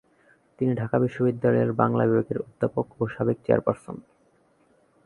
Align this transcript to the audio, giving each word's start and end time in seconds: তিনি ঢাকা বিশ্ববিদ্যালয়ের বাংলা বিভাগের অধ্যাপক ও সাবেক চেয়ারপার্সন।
তিনি 0.59 0.71
ঢাকা 0.75 0.97
বিশ্ববিদ্যালয়ের 0.99 1.71
বাংলা 1.73 2.03
বিভাগের 2.05 2.37
অধ্যাপক 2.39 2.85
ও 2.99 3.03
সাবেক 3.07 3.37
চেয়ারপার্সন। 3.45 3.95